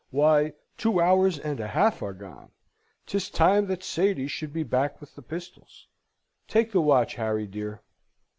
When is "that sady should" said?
3.67-4.51